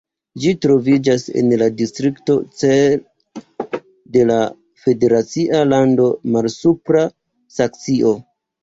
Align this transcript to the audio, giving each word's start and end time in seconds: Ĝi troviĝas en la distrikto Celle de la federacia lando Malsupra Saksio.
Ĝi 0.43 0.51
troviĝas 0.65 1.25
en 1.41 1.53
la 1.63 1.67
distrikto 1.81 2.39
Celle 2.61 3.69
de 4.17 4.27
la 4.33 4.41
federacia 4.87 5.65
lando 5.71 6.13
Malsupra 6.39 7.09
Saksio. 7.61 8.19